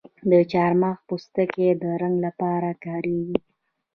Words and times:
د 0.29 0.31
چارمغز 0.51 1.01
پوستکی 1.07 1.67
د 1.81 1.83
رنګ 2.01 2.15
لپاره 2.25 2.69
کاریږي؟ 2.83 3.37